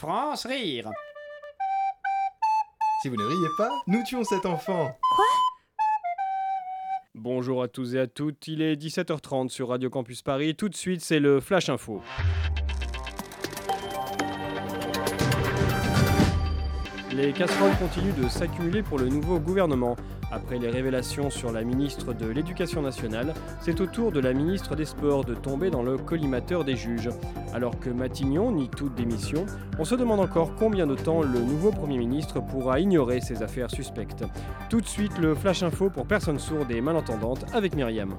[0.00, 0.90] France rire.
[3.02, 4.96] Si vous ne riez pas, nous tuons cet enfant.
[7.14, 10.54] Bonjour à tous et à toutes, il est 17h30 sur Radio Campus Paris.
[10.56, 12.00] Tout de suite, c'est le Flash Info.
[17.12, 19.96] Les casseroles continuent de s'accumuler pour le nouveau gouvernement.
[20.30, 24.76] Après les révélations sur la ministre de l'Éducation nationale, c'est au tour de la ministre
[24.76, 27.10] des Sports de tomber dans le collimateur des juges.
[27.52, 29.44] Alors que Matignon nie toute démission,
[29.80, 33.72] on se demande encore combien de temps le nouveau Premier ministre pourra ignorer ces affaires
[33.72, 34.24] suspectes.
[34.68, 38.14] Tout de suite, le Flash Info pour personnes sourdes et malentendantes avec Myriam.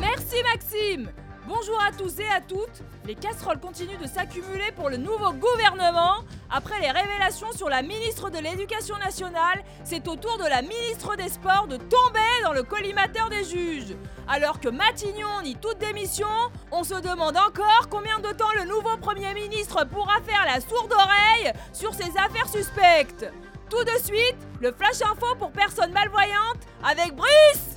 [0.00, 1.10] Merci Maxime
[1.48, 2.82] Bonjour à tous et à toutes.
[3.04, 6.22] Les casseroles continuent de s'accumuler pour le nouveau gouvernement.
[6.48, 11.16] Après les révélations sur la ministre de l'Éducation nationale, c'est au tour de la ministre
[11.16, 13.96] des Sports de tomber dans le collimateur des juges.
[14.28, 16.28] Alors que Matignon nie toute démission,
[16.70, 20.92] on se demande encore combien de temps le nouveau Premier ministre pourra faire la sourde
[20.92, 23.26] oreille sur ces affaires suspectes.
[23.68, 27.71] Tout de suite, le flash info pour personnes malvoyantes avec Brice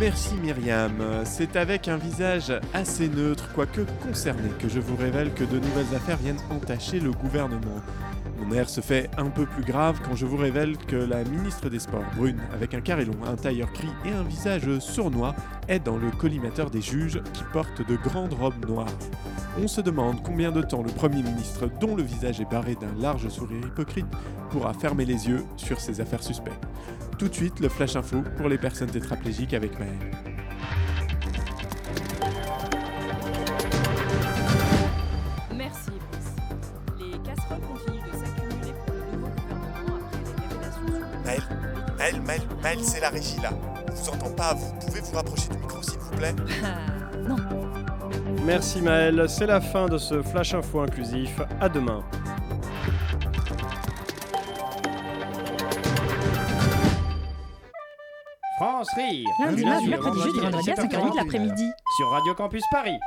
[0.00, 0.94] Merci Myriam.
[1.24, 5.94] C'est avec un visage assez neutre, quoique concerné, que je vous révèle que de nouvelles
[5.94, 7.82] affaires viennent entacher le gouvernement.
[8.38, 11.68] Mon air se fait un peu plus grave quand je vous révèle que la ministre
[11.68, 15.36] des Sports, brune, avec un carré long, un tailleur gris et un visage sournois,
[15.68, 18.86] est dans le collimateur des juges qui portent de grandes robes noires.
[19.62, 22.98] On se demande combien de temps le Premier ministre, dont le visage est barré d'un
[22.98, 24.06] large sourire hypocrite,
[24.48, 26.66] pourra fermer les yeux sur ces affaires suspectes.
[27.20, 29.92] Tout de suite, le flash info pour les personnes tétraplégiques avec Maël.
[35.54, 36.32] Merci Brice.
[36.98, 41.42] Les casseroles continuent de s'accumuler pour le nouveau gouvernement après les révélations sur Maël,
[41.98, 43.50] Maël, Maël, Maël, c'est la régie là.
[43.90, 46.34] On vous entend pas, vous pouvez vous rapprocher du micro s'il vous plaît?
[47.28, 47.36] Non.
[48.46, 51.38] Merci Maël, c'est la fin de ce Flash Info inclusif.
[51.60, 52.02] À demain.
[58.88, 59.28] Rire.
[59.40, 61.70] Lundi, mardi, mercredi, jeudi, vendredi à 5h30 de l'après-midi.
[61.96, 62.98] Sur Radio Campus Paris.